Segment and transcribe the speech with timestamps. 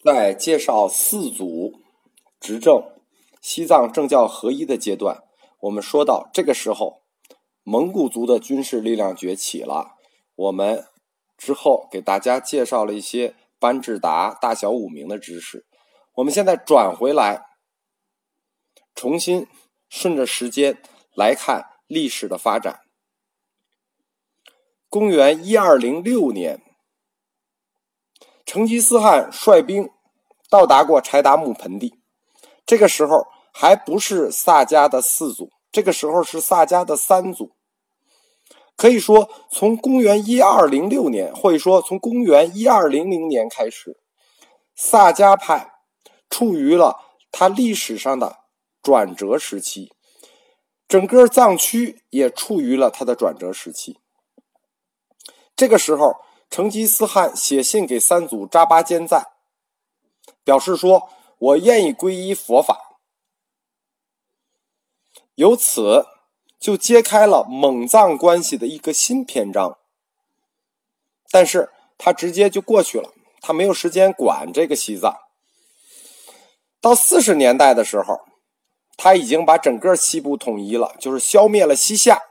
[0.00, 1.80] 在介绍四祖
[2.38, 2.84] 执政、
[3.40, 5.24] 西藏政教合一的阶段，
[5.58, 7.02] 我们说到这个时候，
[7.64, 9.96] 蒙古族的军事力量崛起了。
[10.36, 10.86] 我们
[11.36, 15.66] 之后给大家介绍了一些班智达、大小五明的知识。
[16.14, 17.46] 我们现在转回来，
[18.94, 19.48] 重新
[19.88, 20.80] 顺着时间
[21.16, 22.82] 来看历史的发展。
[24.88, 26.62] 公元一二零六年。
[28.48, 29.90] 成吉思汗率兵
[30.48, 32.00] 到达过柴达木盆地，
[32.64, 37.52] 这个时候还不是萨迦的四祖，这个时候是萨迦的三祖。
[38.74, 43.98] 可以说，从公元一二零六年，或者说从公元一二零零年开始，
[44.74, 45.70] 萨迦派
[46.30, 46.96] 处于了
[47.30, 48.38] 它历史上的
[48.82, 49.92] 转折时期，
[50.88, 53.98] 整个藏区也处于了它的转折时期。
[55.54, 56.14] 这个时候。
[56.50, 59.28] 成吉思汗写信给三祖扎巴坚赞，
[60.42, 62.98] 表示说：“我愿意皈依佛法。”
[65.36, 66.06] 由此
[66.58, 69.78] 就揭开了蒙藏关系的一个新篇章。
[71.30, 73.12] 但是他直接就过去了，
[73.42, 75.14] 他没有时间管这个西藏。
[76.80, 78.22] 到四十年代的时候，
[78.96, 82.22] 他已经把整个西部统一了，就是消灭了西夏。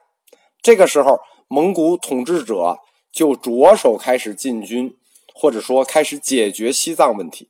[0.62, 2.80] 这个时候，蒙古统治者。
[3.18, 4.96] 就着手开始进军，
[5.34, 7.50] 或者说开始解决西藏问题。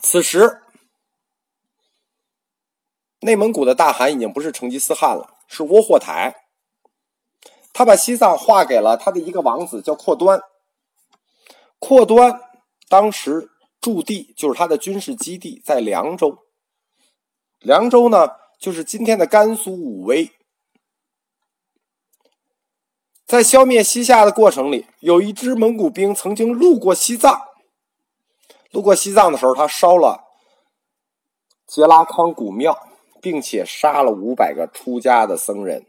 [0.00, 0.62] 此时，
[3.22, 6.46] 内蒙古的大汗已经不是成吉思汗了，是窝阔台。
[7.72, 10.40] 他把西藏划给了他的一个王子，叫阔端。
[11.80, 12.40] 阔端
[12.88, 16.38] 当时驻地就是他的军事基地在凉州。
[17.58, 18.28] 凉州呢，
[18.60, 20.30] 就是今天的甘肃武威。
[23.34, 27.48] 在消灭西夏的过程里，有一支蒙古兵曾经路过西藏。
[28.70, 30.22] 路过西藏的时候，他烧了
[31.66, 32.78] 杰拉康古庙，
[33.20, 35.84] 并且杀了五百个出家的僧人。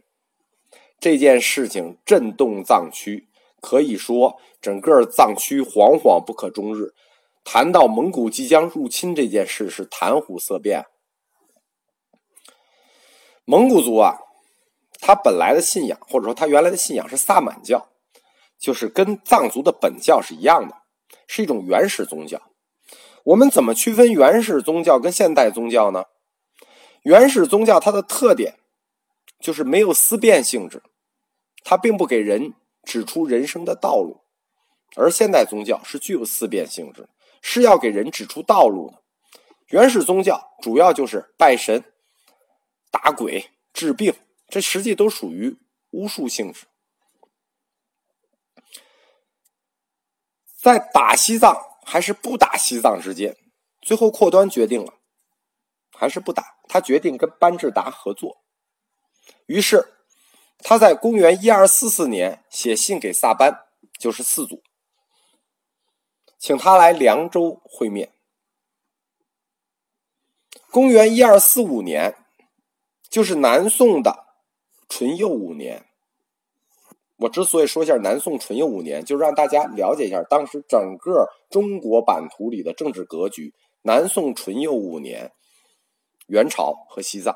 [1.00, 3.29] 这件事情震动藏区，
[3.61, 6.95] 可以说整个藏区惶惶不可终日。
[7.44, 10.85] 谈到蒙古即将入侵这件事，是谈虎色变。
[13.45, 14.25] 蒙古族啊。
[15.00, 17.89] 他本来的信仰，或者说他原来的信仰是萨满教，
[18.57, 20.75] 就是跟藏族的本教是一样的，
[21.28, 22.41] 是一种原始宗教。
[23.23, 26.05] 我们怎么区分原始宗教跟现代宗教呢？
[27.01, 28.55] 原始宗教它的特点
[29.39, 30.81] 就是没有思辨性质，
[31.63, 32.53] 它并不给人
[32.84, 34.22] 指出人生的道路；
[34.95, 37.09] 而现代宗教是具有思辨性质，
[37.41, 39.01] 是要给人指出道路的。
[39.67, 41.84] 原始宗教主要就是拜神、
[42.91, 44.13] 打鬼、治病。
[44.47, 45.57] 这实际都属于
[45.91, 46.66] 巫术性质。
[50.57, 53.38] 在打西藏还是不打西藏之间，
[53.81, 54.95] 最后阔端决定了，
[55.91, 56.57] 还是不打。
[56.67, 58.44] 他决定跟班智达合作。
[59.45, 59.94] 于是
[60.57, 63.67] 他在公元一二四四年写信给萨班，
[64.00, 64.63] 就是四祖，
[66.39, 68.11] 请他来凉州会面。
[70.72, 72.16] 公元一二四五年，
[73.09, 74.25] 就是南宋的。
[74.88, 75.85] 淳佑五年，
[77.18, 83.53] 我之所以说一下南宋淳佑五年，就是让大家了解一下当时整个中国版图里的政治格局。
[83.81, 85.31] 南宋淳佑五年，
[86.28, 87.35] 元朝和西藏，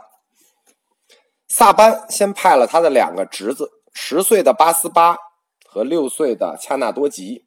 [1.48, 5.18] 萨班先派了他的两个侄子，十岁的八思巴
[5.66, 7.46] 和六岁的恰那多吉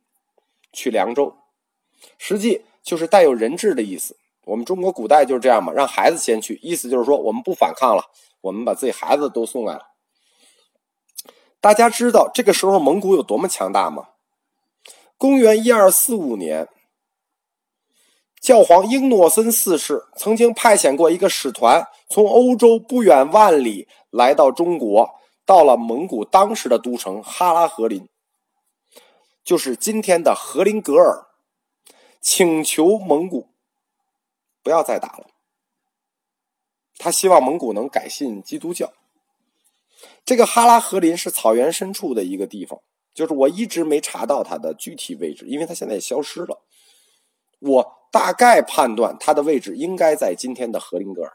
[0.73, 1.35] 去凉州，
[2.17, 4.17] 实际就是带有人质的意思。
[4.45, 8.05] 我们中国古代就是这样嘛，让孩子先去，意思就是说我们不反抗了，
[8.41, 9.92] 我们把自己孩子都送来了。
[11.63, 14.09] 大家知道这个时候蒙古有多么强大吗？
[15.17, 16.69] 公元一二四五年，
[18.41, 25.15] 教皇英诺森四世曾经派遣过一个使团，从欧洲不远万里来到中国，
[25.47, 28.09] 到了蒙古当时的都城哈拉和林，
[29.45, 31.29] 就是今天的和林格尔，
[32.21, 33.51] 请求蒙古
[34.65, 35.29] 不要再打了。
[36.99, 38.93] 他希望蒙古能改信基督教。
[40.25, 42.81] 这个哈拉和林是草原深处的一个地方，
[43.13, 46.63] 就是我一直没查到它的具体位置，因为它现在也消失了。
[47.59, 51.33] 我大概判断它的位置应该在今天的和林格尔。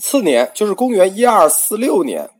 [0.00, 2.30] 次年，就是公元一二四六年，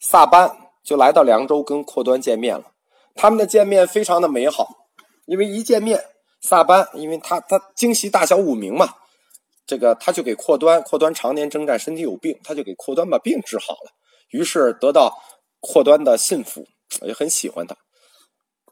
[0.00, 2.72] 萨班就来到凉州跟阔端见面了。
[3.14, 4.86] 他们的见面非常的美好，
[5.26, 6.02] 因为一见面，
[6.40, 8.94] 萨班因为他他惊喜大小五名嘛。
[9.68, 13.92] 这个他就给阔端，阔端常年征战，身体有病，他就给阔端把病治好了。
[14.30, 15.22] 于是得到
[15.60, 16.66] 阔端的信服，
[17.02, 17.76] 也很喜欢他。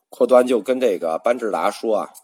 [0.09, 2.15] 阔端就跟这个班智达说啊：“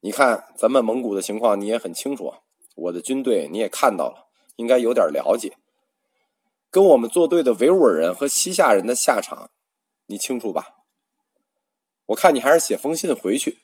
[0.00, 2.34] 你看咱们蒙古的情况，你也很清楚，
[2.76, 5.56] 我的军队你也看到了，应该有点了解。
[6.70, 9.48] 跟我们作对的维吾尔人和西夏人的下场，
[10.08, 10.74] 你清楚吧？
[12.08, 13.60] 我看你还是写封信回去，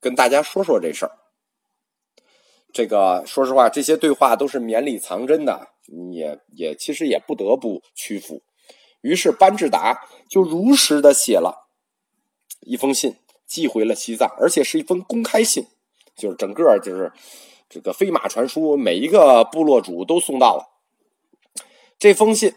[0.00, 1.18] 跟大家说说这事儿。
[2.72, 5.68] 这个说实话，这些对话都是绵里藏针的，
[6.12, 8.42] 也也其实也不得不屈服。
[9.02, 11.68] 于是班智达就如实的写了。”
[12.64, 15.66] 一封信寄回了西藏，而且是一封公开信，
[16.14, 17.12] 就是整个就是
[17.68, 20.68] 这个飞马传书，每一个部落主都送到了。
[21.98, 22.54] 这封信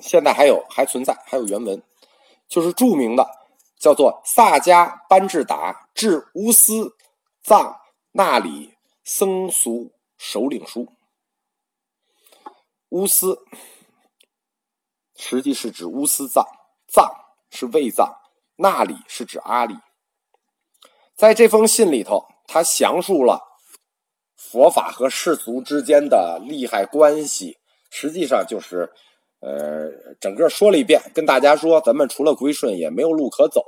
[0.00, 1.82] 现在还有还存在，还有原文，
[2.48, 3.28] 就是著名的
[3.78, 6.96] 叫做萨迦班智达致乌斯
[7.42, 7.76] 藏
[8.12, 8.77] 那里
[9.10, 10.86] 僧俗首领书。
[12.90, 13.38] 乌斯
[15.16, 16.44] 实际是指乌斯藏，
[16.86, 17.10] 藏
[17.48, 18.14] 是卫藏。
[18.56, 19.74] 那里是指阿里，
[21.16, 23.40] 在这封信里头，他详述了
[24.36, 27.56] 佛法和世俗之间的利害关系，
[27.90, 28.92] 实际上就是，
[29.40, 29.90] 呃，
[30.20, 33.64] 整个说了一遍，跟大家说，咱们除了归顺也没有路可走。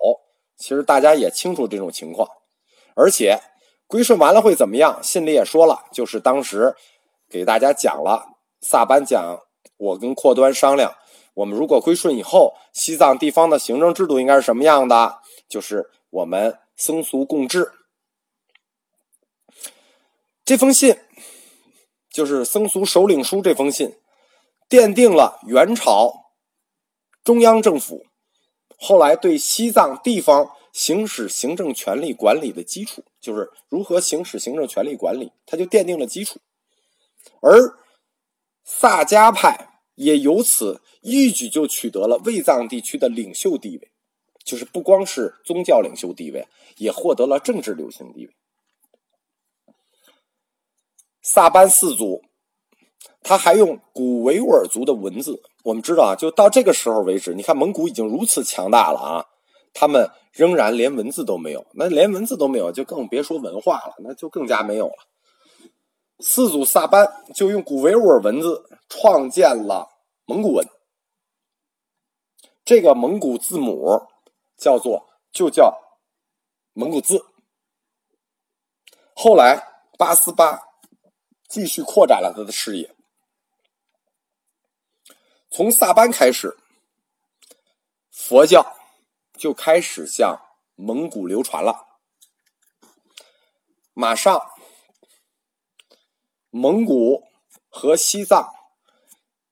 [0.58, 2.28] 其实大家也清楚这种情况，
[2.94, 3.40] 而且
[3.90, 5.02] 归顺完了会怎么样？
[5.02, 6.76] 信里也说了，就是当时
[7.28, 8.24] 给大家讲了，
[8.60, 9.40] 萨班讲，
[9.76, 10.94] 我跟阔端商量。
[11.34, 15.18] 我们如果归顺以后，西藏地方的行政制度应该是什么样的？
[15.48, 17.72] 就是我们僧俗共治。
[20.44, 20.96] 这封信
[22.12, 23.42] 就是僧俗首领书。
[23.42, 23.96] 这封信
[24.68, 26.30] 奠定了元朝
[27.24, 28.06] 中央政府
[28.78, 36.40] 后来对西藏地方行使行政权力管理的基础，就是如何行使行政权力管理，它就奠定了基础。
[37.40, 37.76] 而
[38.64, 39.68] 萨迦派。
[39.96, 43.90] 也由此一举就取得了卫藏地区的领袖地位，
[44.42, 48.34] 就是不光是宗教领袖地位，也获得了政治流行地位。
[51.20, 52.22] 萨班四族，
[53.22, 55.42] 他还用古维吾尔族的文字。
[55.64, 59.26] 我们知道啊，就到这个时候为止，你看蒙古已经如此强大了啊，
[59.72, 61.66] 他们仍然连文字都没有。
[61.72, 64.96] 那连文字都没有，就更别说文化了，那就更加没有了。
[66.20, 69.88] 四祖萨班就用古维吾尔文字创建了
[70.26, 70.66] 蒙古文，
[72.64, 74.06] 这个蒙古字母
[74.58, 75.80] 叫做就叫
[76.74, 77.24] 蒙古字。
[79.14, 79.66] 后来
[79.98, 80.60] 八思巴
[81.48, 82.94] 继续扩展了他的视野，
[85.50, 86.56] 从萨班开始，
[88.10, 88.76] 佛教
[89.40, 90.38] 就开始向
[90.74, 91.86] 蒙古流传了，
[93.94, 94.50] 马上。
[96.52, 97.22] 蒙古
[97.68, 98.52] 和西藏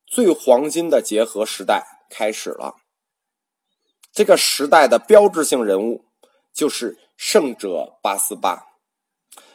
[0.04, 2.74] 最黄金的结合时代开始了。
[4.12, 6.04] 这个时代的标志性人物
[6.52, 8.66] 就是圣者八思巴，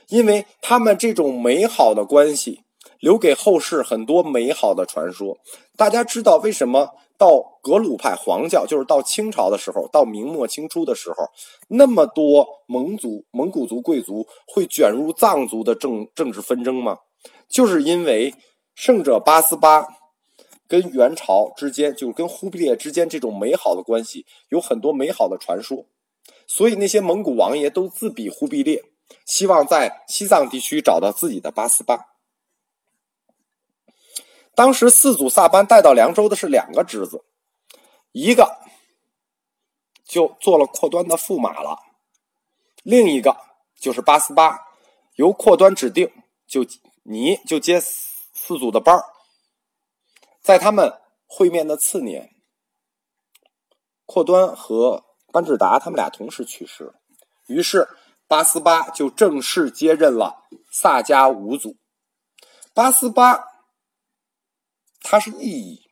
[0.08, 2.64] 因为他们这种美好的关系，
[3.00, 5.38] 留给后世很多美好的传说。
[5.76, 11.30] 大家知道为什么到格鲁派黄教，就是到清朝的时候，到明末清初的时候，
[11.70, 16.98] 那么多蒙族、蒙古族贵族会卷入藏族的政政治纷争吗？
[17.48, 18.36] 就是因为
[18.76, 19.88] 圣者八思巴
[20.68, 25.86] 跟元朝之间，就是跟忽必烈之间这种美好的关系，有很多美好的传说，
[26.46, 28.84] 所以那些蒙古王爷都自比忽必烈，
[29.26, 32.13] 希望在西藏地区找到自己的八思巴。
[34.56, 37.24] 当时四祖萨班带到凉州的是两个侄子，
[38.12, 38.58] 一个
[40.06, 41.80] 就做了阔端的驸马了，
[42.84, 43.38] 另一个
[43.80, 44.60] 就是八思巴，
[45.16, 46.12] 由阔端指定
[46.48, 46.66] 就。
[47.06, 48.98] 你就接四祖的班，
[50.42, 52.30] 在他们会面的次年，
[54.06, 56.94] 阔端和班智达他们俩同时去世，
[57.48, 57.90] 于是
[58.26, 61.76] 八思巴就正式接任了萨迦五祖。
[62.74, 63.44] 八思巴，
[65.04, 65.92] 他是意义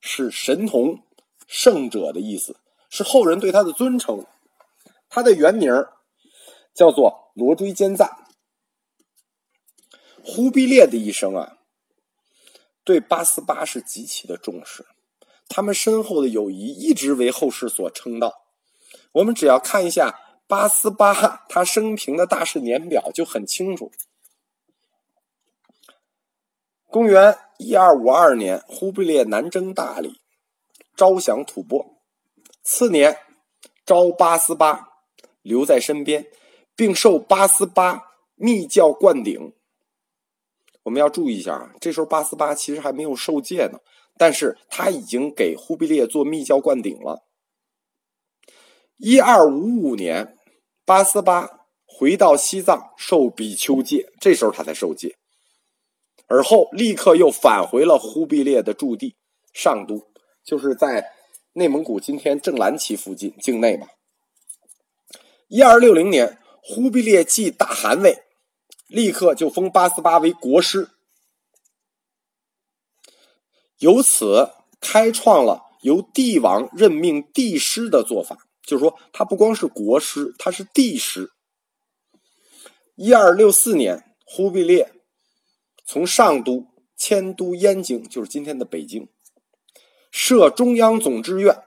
[0.00, 1.04] 是神童、
[1.46, 2.56] 圣者的意思，
[2.90, 4.26] 是后人对他的尊称。
[5.08, 5.72] 他的原名
[6.74, 8.26] 叫做罗锥坚赞。
[10.22, 11.58] 忽必烈的一生啊，
[12.84, 14.84] 对八思巴是极其的重视，
[15.48, 18.44] 他们深厚的友谊一直为后世所称道。
[19.12, 21.14] 我们只要看一下八思巴
[21.48, 23.90] 他生平的大事年表就很清楚。
[26.90, 30.20] 公元一二五二年，忽必烈南征大理，
[30.96, 31.94] 招降吐蕃，
[32.64, 33.16] 次年
[33.86, 34.88] 招八思巴
[35.40, 36.26] 留在身边，
[36.74, 39.52] 并受八思巴密教灌顶。
[40.82, 43.78] 我们要注意一下啊，这时候八思巴其实还没有受戒呢，
[44.18, 47.22] 但是他已经给忽必烈做密教灌顶了。
[48.96, 50.36] 一二五五年，
[50.84, 55.19] 八思巴回到西藏受比丘戒，这时候他才受戒。
[56.30, 59.16] 而后立刻又返回了忽必烈的驻地
[59.52, 60.06] 上都，
[60.44, 61.12] 就是在
[61.54, 63.88] 内蒙古今天正蓝旗附近境内吧。
[65.48, 68.22] 一二六零年，忽必烈继大汗位，
[68.86, 70.90] 立刻就封八思巴为国师，
[73.78, 78.46] 由此开创了由帝王任命帝师的做法。
[78.62, 81.32] 就是说，他不光是国师，他是帝师。
[82.94, 84.92] 一二六四年，忽必烈。
[85.92, 89.08] 从上都迁都燕京，就是今天的北京，
[90.12, 91.64] 设中央总制院，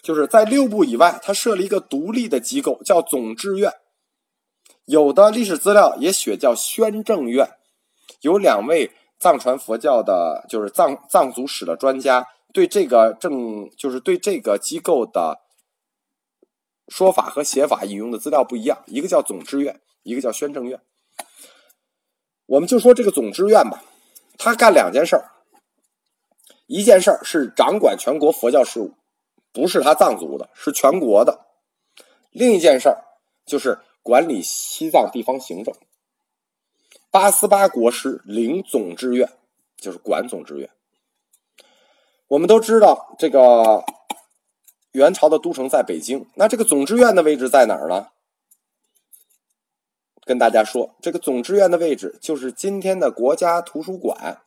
[0.00, 3.70] 就是在六部以外，他设了一个独立的机构，叫总制院。
[4.86, 7.46] 有的历史资料也写叫宣政院。
[8.22, 15.42] 有两位藏传佛教的，就是藏藏族史的专家，对这个正，就是对这个机构的
[16.88, 20.80] 说法和写法引用的资料不一样，一个叫总制院，一个叫宣政院。
[22.46, 23.82] 我们就说这个总知院吧，
[24.38, 25.30] 他干两件事儿。
[26.66, 28.94] 一件事儿是掌管全国佛教事务，
[29.52, 31.46] 不是他藏族的，是全国的；
[32.30, 33.04] 另一件事儿
[33.44, 35.74] 就是管理西藏地方行政。
[37.10, 39.30] 八思巴国师领总知院，
[39.76, 40.70] 就是管总知院。
[42.28, 43.84] 我们都知道，这个
[44.92, 48.08] 元朝的都城在北京，那这个总知院的位置在哪儿呢？
[50.24, 54.38] 跟大家说，这个总志愿的位置就是今天的国家图书馆，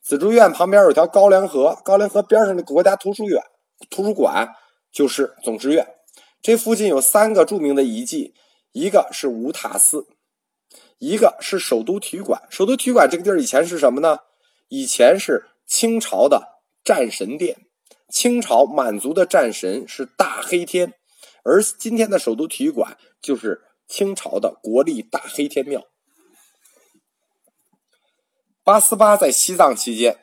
[0.00, 3.42] 紫竹院旁边有条高粱河，高粱河边上的国家图书院
[3.90, 4.48] 图书馆
[4.92, 5.86] 就是总志愿。
[6.40, 8.32] 这附近有三个著名的遗迹，
[8.70, 10.06] 一个是五塔寺，
[10.98, 12.40] 一个是首都体育馆。
[12.48, 14.20] 首都体育馆这个地儿以前是什么呢？
[14.68, 17.56] 以前是清朝的战神殿，
[18.08, 20.94] 清朝满族的战神是大黑天，
[21.42, 23.62] 而今天的首都体育馆就是。
[23.88, 25.86] 清朝的国立大黑天庙。
[28.62, 30.18] 八思巴在西藏期间，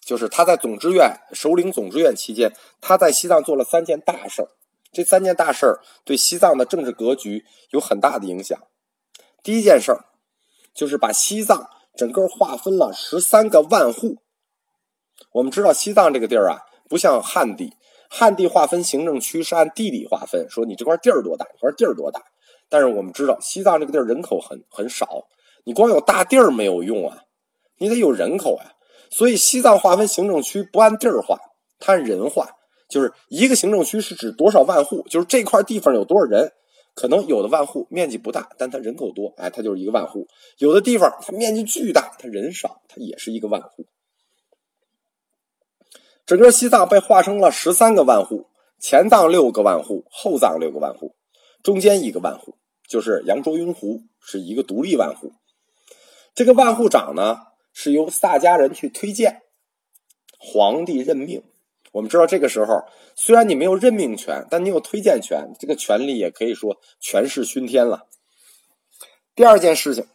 [0.00, 4.48] 就是他在总支院首领总支院期间，他在西藏做了三件大事儿。
[4.92, 8.58] 这三件大事儿对西藏的政治格局有很大的影响。
[9.42, 10.06] 第一件事儿
[10.72, 14.22] 就是把西藏整个划分了十三个万户。
[15.32, 17.74] 我们知道西藏这个地儿啊，不像汉地，
[18.08, 22.22] 汉地划分行政区是按地理划分，说你这块地儿多大，这块地儿多大。
[22.68, 25.26] 但是我们知道，西藏这个地儿人口很很少，
[25.64, 27.24] 你光有大地儿没有用啊，
[27.78, 28.72] 你得有人口呀。
[29.10, 31.38] 所以西藏划分行政区不按地儿划，
[31.78, 32.48] 它按人划，
[32.88, 36.52] 就是一个行政区是指多少万户，就是这块地方有多少人。
[36.94, 43.84] 可能有的万户面积不大，但它人口多，哎，它就是一个万户；有的地方它面积巨大，它人少，它也是一个万户。
[46.24, 48.46] 整个西藏被划成了十三个万户，
[48.78, 51.15] 前藏六个万户，后藏六个万户。
[51.66, 52.54] 中间一个万户，
[52.88, 55.32] 就是扬州雍湖，是一个独立万户。
[56.32, 57.38] 这个万户长呢，
[57.72, 59.42] 是由萨迦人去推荐，
[60.38, 61.42] 皇帝任命。
[61.90, 62.84] 我们知道这个时候，
[63.16, 68.06] 虽然你没有任命权，但你有推荐权，这个权利也可以说权势熏天了。
[69.34, 70.06] 第二件事情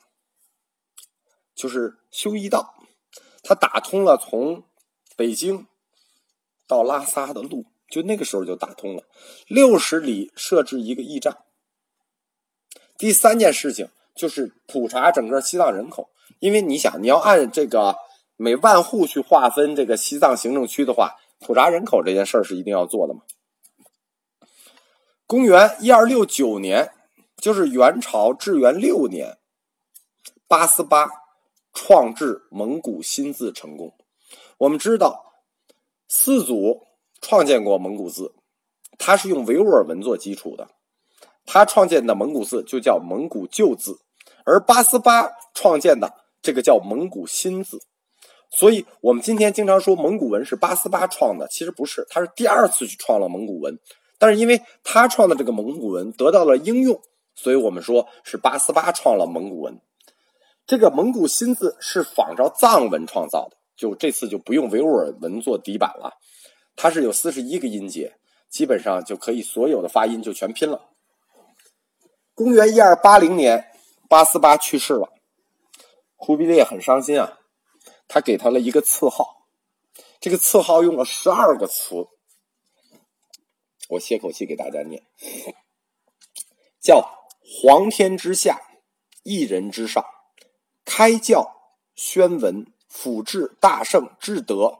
[1.54, 2.76] 就是修一道，
[3.44, 4.64] 他打通了从
[5.18, 5.68] 北京
[6.66, 7.66] 到拉萨的路。
[7.92, 9.04] 就那个时候就打通了，
[9.48, 11.40] 六十里设置一个驿站。
[12.98, 17.98] 第三件事情就是普查整个西藏人口，因为你想，你要按这个
[18.38, 23.22] 每万户去划分这个西藏行政区的话，普查人口这件事儿是一定要做的嘛。
[25.28, 26.94] 公元一二六九年，
[27.38, 29.38] 就是元朝至元六年，
[30.48, 31.10] 八思巴
[31.74, 33.94] 创制蒙古新字成功。
[34.60, 35.34] 我们知道
[36.08, 36.88] 四祖。
[37.22, 38.34] 创建过蒙古字，
[38.98, 40.68] 他是用维吾尔文做基础的，
[41.46, 44.00] 他创建的蒙古字就叫蒙古旧字，
[44.44, 46.12] 而八思巴创建的
[46.42, 47.80] 这个叫蒙古新字，
[48.50, 53.80] 所以我们今天经常说蒙古文是八思巴创的，其实不是，他是第二次去创了蒙古文，
[54.18, 57.00] 但是因为他创的这个蒙古文得到了应用，
[57.36, 59.80] 所以我们说是八思巴创了蒙古文。
[60.66, 66.14] 这个蒙古新字是仿照藏文创造的，就这次就不用维吾尔文做底板了。
[66.76, 68.18] 它是有四十一个音节，
[68.50, 70.90] 基本上就可以所有的发音就全拼了。
[72.34, 73.72] 公元一二八零年，
[74.10, 75.14] 八思巴去世了，
[76.16, 77.40] 忽必烈很伤心啊，
[78.08, 79.48] 他给他了一个赐号，
[80.20, 82.08] 这个赐号用了十二个词，
[83.90, 85.04] 我歇口气给大家念，
[86.82, 88.60] 叫皇天之下，
[89.24, 90.04] 一人之上，
[90.84, 94.80] 开教宣文，辅治大圣至德。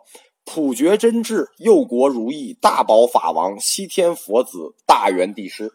[0.54, 5.72] 普觉真智，佑国如意，大宝法王，西天佛子，大元帝师。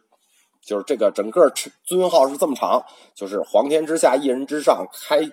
[0.62, 1.50] 就是这个整个
[1.82, 5.30] 尊号是这么长，就是皇天之下，一人之上，开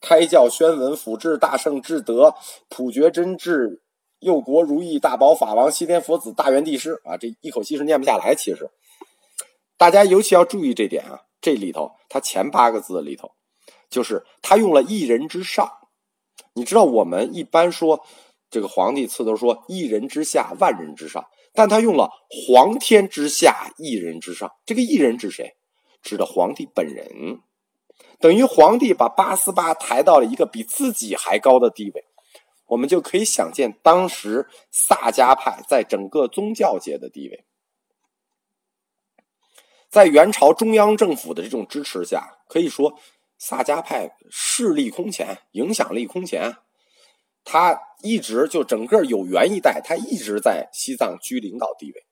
[0.00, 2.34] 开教宣文，辅治大圣至德，
[2.68, 3.80] 普觉真智，
[4.18, 7.16] 佑国如意，大宝法王，西天佛子，大元帝师啊！
[7.16, 8.34] 这一口气是念不下来。
[8.34, 8.68] 其实，
[9.78, 13.30] 大家尤其要注意这点啊，这里头它前八个字里头，
[13.88, 15.70] 就是他用了一人之上。
[16.54, 18.04] 你知道我们一般说
[18.50, 21.24] 这个皇帝次都说一人之下，万人之上。
[21.52, 22.10] 但他用了
[22.46, 25.56] “皇天之下，一人之上”，这个“一人”指谁？
[26.02, 27.40] 指的皇帝本人，
[28.20, 32.04] 等于皇帝把八思巴抬到了一个比自己还高的地位。
[32.66, 37.44] 我们就可以想见当时萨迦派在整个宗教界的地位。
[39.88, 42.96] 在元朝中央政府的这种支持下，可以说
[43.38, 46.56] 萨迦派势力空前，影响力空前。
[47.44, 52.06] 他一直就整个有元一代，他一直在西藏居领导地位。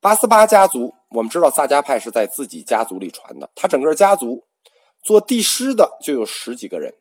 [0.00, 4.46] 八思巴家族，我们知道萨迦派是在自己家族里传的，他整个家族
[5.02, 6.94] 做帝师的就有十几个人，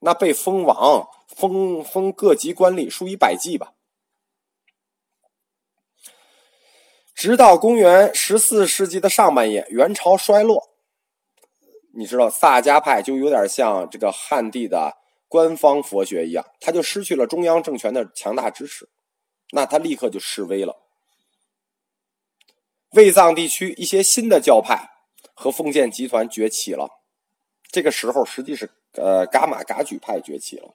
[0.00, 3.74] 那被封王、封封各级官吏数以百计吧。
[7.14, 10.70] 直到公元十四世纪的上半叶，元朝衰落，
[11.94, 14.97] 你知道萨迦派就有点像这个汉地的。
[15.28, 18.88] 官方佛学一样，他就失去了中央政权的强大支持，
[19.52, 20.76] 那他立刻就示威了。
[22.92, 24.88] 卫藏地区一些新的教派
[25.34, 26.88] 和封建集团崛起了，
[27.70, 30.74] 这个时候实际是呃噶玛噶举派崛起了，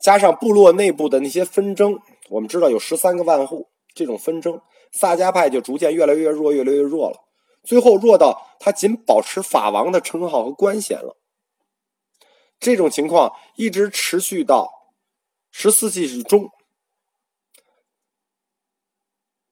[0.00, 1.98] 加上部落内部的那些纷争，
[2.30, 7.18] 我们知道有十三个万户，这种纷争，萨迦派就逐渐越来越弱，越来越弱了，
[7.62, 11.18] 最后弱到他仅保持法王的称号和官衔了。
[12.58, 14.92] 这种情况一直持续到
[15.50, 16.50] 十四世纪中，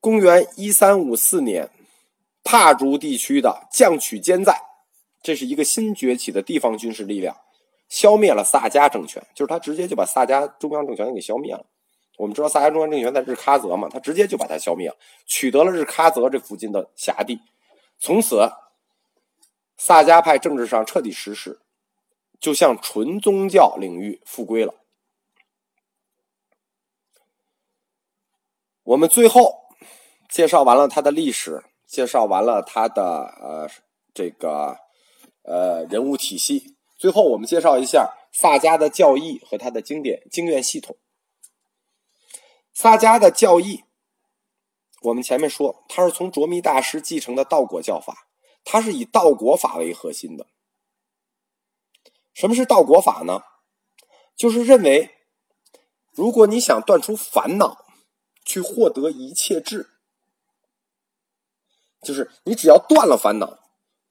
[0.00, 1.71] 公元一三五四年，
[2.42, 4.60] 帕竹地区的将曲坚在，
[5.23, 7.36] 这是一个新崛起的地方军事力量，
[7.88, 11.65] 消灭了萨迦政权，就是他直接就把萨迦中央政权给消灭了。
[12.19, 17.41] 我们知道萨迦中央政权在日喀则嘛，他直接就把它消灭了，取得了日喀则这附近的辖地，
[17.99, 18.50] 从此
[19.76, 21.60] 萨迦派政治上彻底失势。
[22.43, 24.75] 就向纯宗教领域复归了。
[28.83, 29.69] 我们最后
[30.28, 33.71] 介绍完了他的历史，介绍完了他的呃
[34.13, 34.76] 这个
[35.45, 40.97] 呃人物体系，最后我们介绍一下萨迦的教义和他的经典经院系统。
[42.75, 43.85] 萨迦的教义，
[45.02, 48.26] 我们前面说，他是从卓弥大师继承的道果教法，
[48.65, 50.49] 他是以道果法为核心的。
[52.34, 53.42] 什么是道果法呢？
[54.36, 55.10] 就是认为，
[56.10, 57.84] 如果你想断除烦恼，
[58.45, 59.90] 去获得一切智，
[62.02, 63.58] 就是你只要断了烦恼，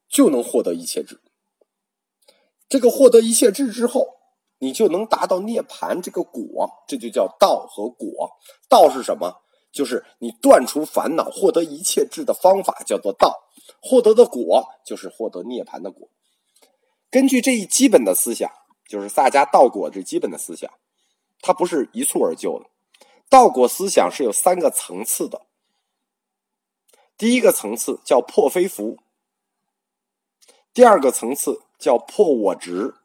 [0.07, 1.19] 就能获得一切智。
[2.69, 4.07] 这个获得一切智之后，
[4.59, 8.37] 你就能达到涅盘这个果，这就叫道和果。
[8.69, 9.41] 道是什么？
[9.73, 13.49] 就是你断除烦恼、获得一切智的方法，叫做道。
[13.81, 16.09] 获得的果，就是获得涅盘的果。
[17.11, 18.49] 根据这一基本的思想，
[18.87, 20.71] 就是萨迦道果这基本的思想，
[21.41, 22.69] 它不是一蹴而就的。
[23.27, 25.45] 道果思想是有三个层次的。
[27.17, 28.97] 第一个层次叫破非福，
[30.73, 32.95] 第二个层次叫破我执，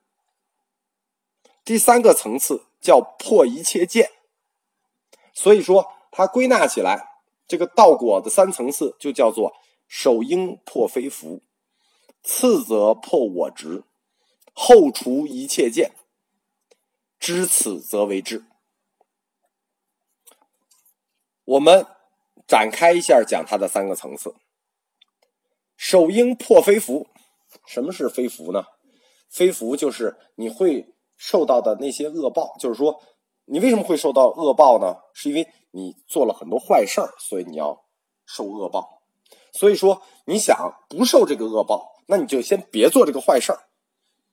[1.65, 4.13] 第三个层次叫破一切见。
[5.35, 9.53] 所以说，它归纳起来，这个道果的三层次就叫做：
[9.89, 11.43] 首应破非福，
[12.23, 13.83] 次则破我执。
[14.59, 15.93] 后除一切见，
[17.21, 18.47] 知此则为智。
[21.45, 21.87] 我们
[22.49, 24.35] 展开一下讲它的三个层次。
[25.77, 27.07] 首应破非福。
[27.67, 28.65] 什么是非福呢？
[29.29, 32.57] 非福就是你会受到的那些恶报。
[32.59, 33.03] 就是说，
[33.45, 34.97] 你为什么会受到恶报呢？
[35.13, 37.85] 是因为你做了很多坏事儿，所以你要
[38.25, 39.03] 受恶报。
[39.53, 43.66] 所以说，你想不受这个恶报，那你就先别做这个坏事儿。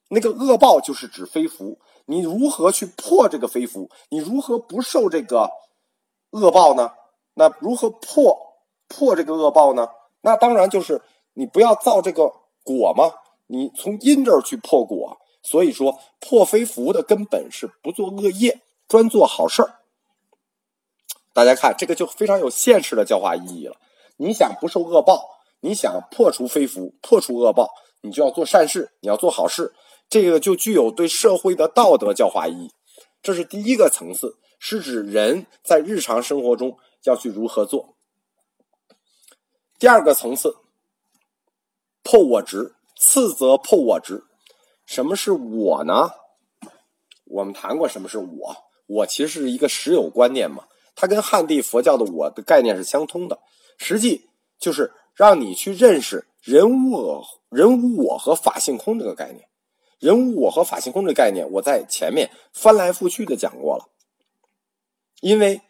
[0.09, 3.89] 那个恶报就是指非福，你如何去破这个非福？
[4.09, 5.49] 你如何不受这个
[6.31, 6.91] 恶报呢？
[7.35, 8.37] 那如何破
[8.87, 9.87] 破这个恶报呢？
[10.21, 11.01] 那当然就是
[11.33, 12.31] 你不要造这个
[12.63, 13.11] 果嘛，
[13.47, 15.17] 你从因这儿去破果。
[15.45, 19.79] 所以说，破非福的根本是不做恶业，专做好事儿。
[21.33, 23.75] 大家看这个就非常有现实的教化意义了。
[24.15, 29.73] 你想不受恶报，你想破除非福，破除恶报，你就要做善事，你要做好事。
[30.13, 32.71] 这个就具有对社会的道德教化意义。
[33.23, 37.95] 这是第一个层次，是指人在日常生活中要去如何做。
[39.79, 40.57] 第二个层次，
[42.03, 44.23] 破我执，次则破我执。
[44.85, 46.11] 什么是我呢？
[47.23, 48.55] 我们谈过什么是我？
[48.85, 53.39] 我其实是一个实有观念嘛，它跟汉地佛教的我的概念是相通的。
[53.79, 59.47] 实际就是让你去认识人无我、人无我和法性空这个概念。
[60.03, 63.89] 人无我和法性空这个概念，我在前面翻来覆去的讲过了。
[65.21, 65.61] 因为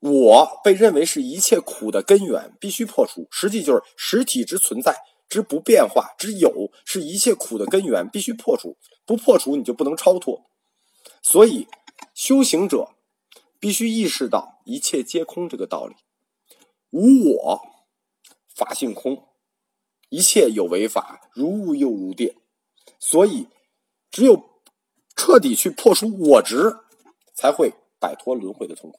[0.00, 3.28] 我被认为是一切苦的根源，必须破除。
[3.30, 4.96] 实际就是实体之存在
[5.28, 8.78] 之不变化之有，是一切苦的根源，必须破除。
[9.04, 10.46] 不破除，你就不能超脱。
[11.20, 11.68] 所以，
[12.14, 12.88] 修行者
[13.60, 15.96] 必须意识到一切皆空这个道理。
[16.88, 17.60] 无我，
[18.54, 19.28] 法性空，
[20.08, 22.36] 一切有为法，如雾又如电。
[22.98, 23.48] 所以，
[24.10, 24.42] 只有
[25.14, 26.76] 彻底去破除我执，
[27.34, 28.98] 才会摆脱轮回的痛苦。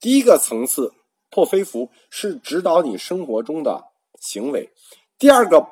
[0.00, 0.92] 第一个层次
[1.30, 3.84] 破非福，是指导你生活中的
[4.20, 4.70] 行为；
[5.18, 5.66] 第二个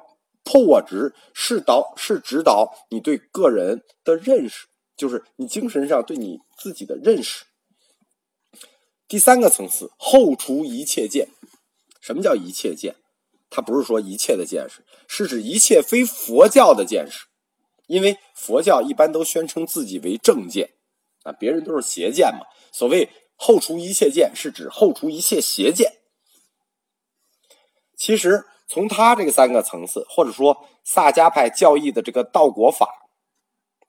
[0.44, 7.44] 破我执，是导是指导你对个人的认识，就是你精神上对你自己的认识。
[9.08, 11.28] 第三个层次后除一切见，
[12.00, 12.94] 什么叫一切见？
[13.50, 17.26] 它不是说一切的见识，是指一切非佛教的见识。
[17.90, 20.74] 因为佛教一般都宣称自己为正见，
[21.24, 22.46] 啊，别人都是邪见嘛。
[22.70, 25.98] 所谓后除一切见，是指后除一切邪见。
[27.96, 32.86] 其实从他这个三个层次，或者说萨迦派教义的这个道果法，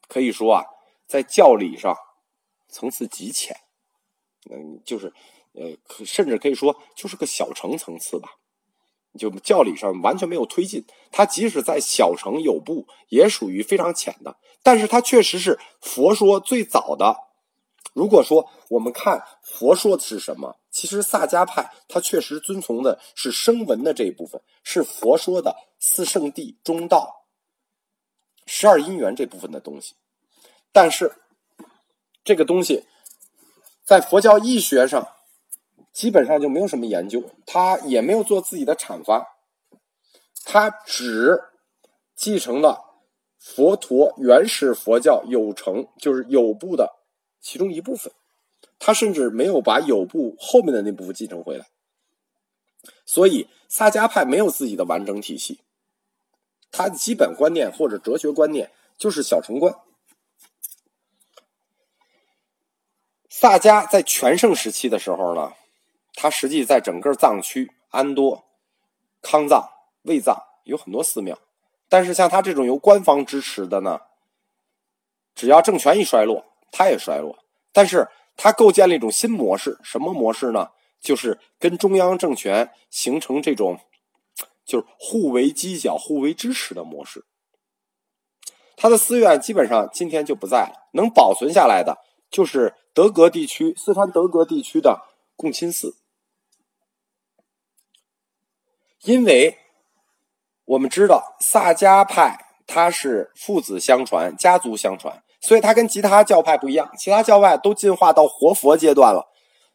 [0.08, 0.66] 可以说啊，
[1.06, 1.96] 在教理上
[2.70, 3.56] 层次极浅，
[4.50, 5.14] 嗯，就是
[5.54, 8.30] 呃，甚至可以说就是个小乘层次吧。
[9.20, 14.38] 就教理上完全没有推进，它即使在小乘有部，也属于非常浅的。
[14.64, 17.16] 但是它确实是佛说最早的。
[17.94, 27.26] 如果说我们看佛说的是什么，其实萨迦派它确实遵从的是声闻的这一部分，是佛说的四圣谛、中道、
[28.46, 29.96] 十二因缘这部分的东西。
[30.72, 31.16] 但是
[32.24, 32.86] 这个东西
[33.84, 35.08] 在佛教义学上。
[35.94, 39.28] 基本上就没有什么研究，他也没有做自己的阐发，
[40.46, 41.44] 他只
[42.16, 42.86] 继承了
[43.38, 46.94] 佛陀原始佛教有成就是有部的
[47.42, 48.14] 其中一部分，
[48.80, 51.68] 他甚至没有把有部后面的那部分继承回来，
[53.06, 55.60] 所以萨迦派没有自己的完整体系，
[56.72, 59.76] 他的基本观念或者哲学观念就是小乘观。
[63.30, 65.52] 萨迦在全盛时期的时候呢。
[66.14, 68.46] 它实际在整个藏区，安多、
[69.22, 69.70] 康藏、
[70.04, 71.38] 卫藏有很多寺庙，
[71.90, 74.02] 但是像它这种由官方支持的呢，
[75.34, 77.40] 只要政权一衰落，它也衰落。
[77.72, 80.72] 但是它构建了一种新模式，什么模式呢？
[81.00, 83.80] 就是跟中央政权形成这种，
[84.64, 87.26] 就是互为犄角、互为支持的模式。
[88.76, 91.98] 它的寺院基本上今天就不在了，能保存下来的
[92.30, 95.02] 就是德格地区、四川德格地区的
[95.36, 95.98] 共亲寺。
[99.04, 99.58] 因为
[100.66, 102.38] 我们知道萨迦派
[102.68, 106.92] 它是父子相传、家族相传，所以它跟其他教派不一样。
[106.98, 109.28] 其他教派都进化到活佛阶段了，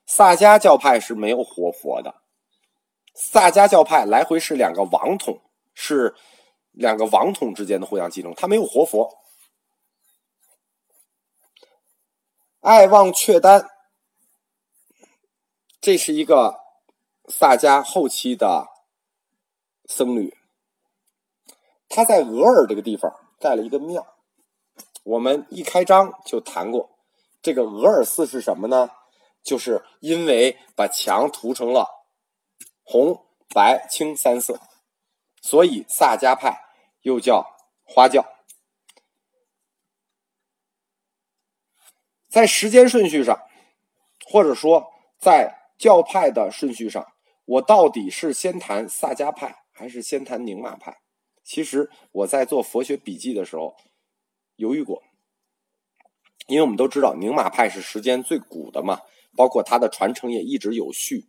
[0.07, 2.15] 萨迦教派是没有活佛的。
[3.15, 5.41] 萨迦教派来回是两个王统，
[5.75, 6.15] 是
[6.71, 9.19] 两个王统之间的互相继承，它没有活佛。
[12.61, 13.69] 爱望却丹，
[15.81, 16.61] 这是一个
[17.29, 18.76] 萨迦后期的。
[19.87, 20.37] 僧侣，
[21.89, 24.07] 他在额尔这个地方盖了一个庙。
[25.05, 26.91] 我们一开张就谈过，
[27.41, 28.91] 这个额尔寺是什么呢？
[29.43, 31.87] 就是因为把墙涂成了
[32.83, 34.59] 红、白、青三色，
[35.41, 36.61] 所以萨迦派
[37.03, 37.47] 又叫
[37.85, 38.27] 花教。
[42.29, 43.39] 在时间顺序上，
[44.27, 47.13] 或者说在教派的顺序上，
[47.45, 49.66] 我到底是先谈萨迦派？
[49.77, 51.03] 还是先谈宁玛派。
[51.45, 53.77] 其实我在做佛学笔记的时候
[54.57, 55.03] 犹豫过，
[56.47, 59.03] 因为我们都知道宁玛派是时间最古的嘛，
[59.37, 61.29] 包括它的传承也一直有序，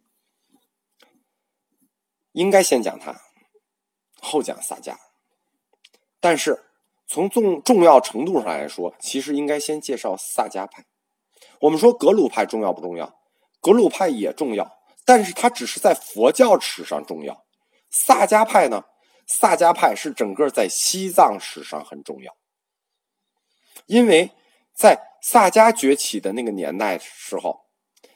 [2.31, 3.19] 应该先讲它，
[4.21, 4.95] 后讲萨迦。
[6.21, 6.63] 但是
[7.05, 10.85] 从重重要程度上来说，其实应该先介绍萨迦派。
[11.59, 13.19] 我们说格鲁派重要不重要？
[13.59, 17.45] 格鲁派也重要，但是它只是在佛教史上重要。
[17.99, 18.85] 萨迦派呢？
[19.25, 22.37] 萨迦派是整个在西藏史上很重要，
[23.87, 24.31] 因为
[24.73, 27.65] 在萨迦崛起的那个年代时候，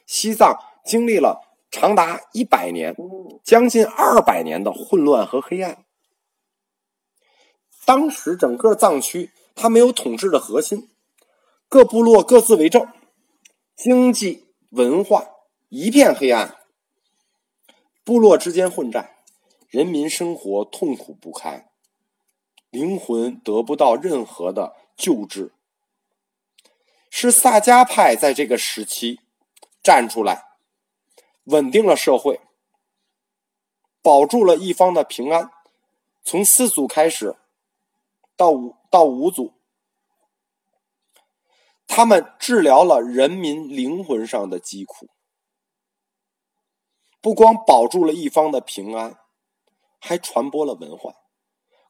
[0.06, 2.94] 西藏经历了长达一百年、
[3.42, 5.84] 将近二百年的混乱和黑暗。
[7.84, 10.90] 当时整个藏区它没有统治的核心，
[11.68, 12.86] 各部落各自为政，
[13.74, 15.28] 经济文化
[15.68, 16.56] 一片黑暗，
[18.04, 19.10] 部落之间混战，
[19.72, 21.70] 人民生活痛苦不堪，
[22.68, 25.54] 灵魂得不到任何的救治。
[27.08, 29.20] 是萨迦派在这个时期
[29.82, 30.44] 站出来，
[31.44, 32.42] 稳定了社会，
[34.02, 35.50] 保住了一方的平安。
[36.22, 37.34] 从四祖开始。
[38.34, 39.52] 到五到五祖，
[41.86, 45.10] 他们治疗了人民灵魂上的疾苦，
[47.20, 49.18] 不光保住了一方的平安，
[50.02, 51.14] 还传播了文化。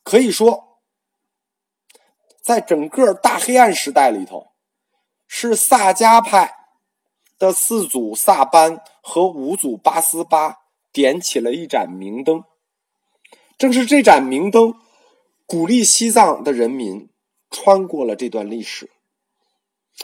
[0.05, 0.79] 可以说，
[2.43, 4.53] 在整个大黑暗时代里头，
[5.27, 6.55] 是萨迦派
[7.39, 10.59] 的四祖萨班和五祖八思巴
[10.93, 12.45] 点起了一盏明灯。
[13.57, 14.75] 正是这盏明灯。
[15.45, 17.11] 鼓励西藏的人民
[17.51, 18.91] 穿过了这段历史，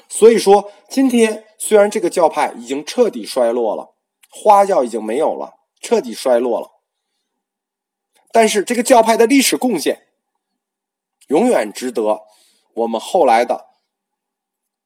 [0.07, 3.95] 所以说，今天虽然这个教派已经彻底衰落了，
[4.29, 6.78] 花教已经没有了，彻底衰落了，
[8.31, 10.07] 但是这个教派的历史贡献
[11.29, 12.23] 永远值得
[12.75, 13.67] 我们后来的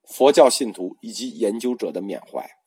[0.05, 2.62] 佛教信徒以及研究者的缅怀。